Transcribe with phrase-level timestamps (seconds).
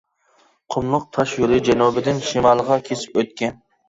[0.75, 3.55] قۇملۇق تاشيولى جەنۇبىدىن شىمالىغا كېسىپ ئۆتكەن.